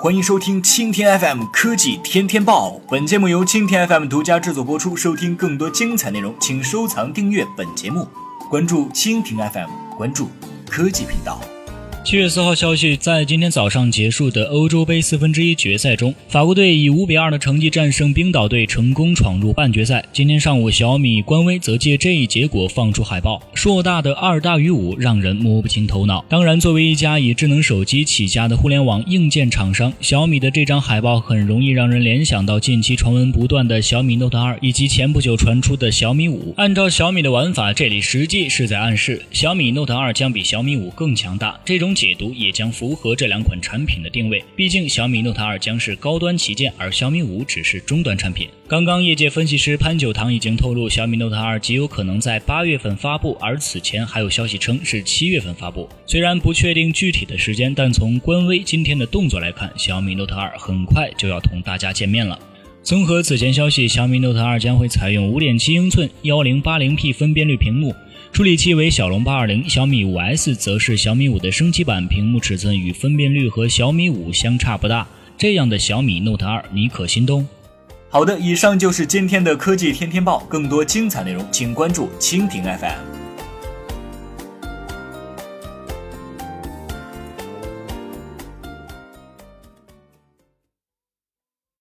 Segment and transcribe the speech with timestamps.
[0.00, 2.80] 欢迎收听蜻蜓 FM 科技天天报。
[2.88, 4.94] 本节目由蜻蜓 FM 独家制作播出。
[4.94, 8.06] 收听更多精彩内容，请收藏订阅本节目，
[8.48, 10.30] 关注蜻蜓 FM，关注
[10.70, 11.40] 科技频道。
[12.04, 20.02] 七月四号消息，在今天早上结束的欧洲杯四分之一决赛中，法国队以五比二的成绩战胜冰岛队，成功闯入半决赛。
[20.10, 26.24] 今天上午，小米官微则借这一结果放出海报，硕大的二大于五，让人摸不清头脑。
[26.30, 36.54] 当然，作为一家以智能手机起家的互联网硬件厂商，小米的这张海报很容易让人联想到近期传闻不断的小米 Note 二以及前不久传出的小米五。
[36.56, 41.60] 按照小米的玩法，这里实际是在暗示小米 Note 二将比小米五更强大。
[41.66, 48.48] 这种解读也将符合这两款产品的定位，毕竟小米 Note 2将是高端旗舰，而小米五只是中端产品。
[48.66, 55.88] 刚刚，业界分析师潘九堂已经透露，小米 Note 2极有可能在八月份发布，而此前还有消息称是七月份发布。
[56.06, 62.38] 虽然不确定具体的时间，但从官微今天的动作来看，小米 Note 2很快就要同大家见面了。
[62.88, 67.94] 综合此前消息，小米 Note 2将会采用5.7英寸 1080P 分辨率屏幕。
[68.32, 75.06] 处理器为骁龙八二零，小米五 S 则是小米五的升级版，屏幕尺寸与分辨率和小米五相差不大。
[75.36, 77.46] 这样的小米 Note 二，你可心动？
[78.08, 83.17] 好的，以上就是今天的科技天天报，更多精彩内容，请关注蜻蜓 FM。